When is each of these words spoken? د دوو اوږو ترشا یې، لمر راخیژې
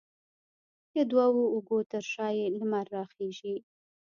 د 0.93 0.95
دوو 1.11 1.43
اوږو 1.53 1.79
ترشا 1.91 2.27
یې، 2.37 2.45
لمر 2.57 2.85
راخیژې 2.95 3.55